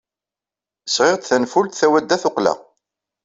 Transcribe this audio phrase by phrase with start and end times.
[0.87, 2.53] Sɣiɣ-d tanfult tawadda-tuqqla.